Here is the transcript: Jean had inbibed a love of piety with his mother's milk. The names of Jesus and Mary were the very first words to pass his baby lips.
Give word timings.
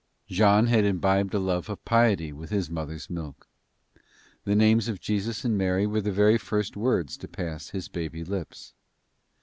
Jean 0.25 0.65
had 0.65 0.83
inbibed 0.83 1.31
a 1.35 1.37
love 1.37 1.69
of 1.69 1.85
piety 1.85 2.33
with 2.33 2.49
his 2.49 2.71
mother's 2.71 3.07
milk. 3.07 3.47
The 4.45 4.55
names 4.55 4.87
of 4.87 4.99
Jesus 4.99 5.45
and 5.45 5.55
Mary 5.55 5.85
were 5.85 6.01
the 6.01 6.11
very 6.11 6.39
first 6.39 6.75
words 6.75 7.15
to 7.17 7.27
pass 7.27 7.69
his 7.69 7.87
baby 7.87 8.23
lips. 8.23 8.73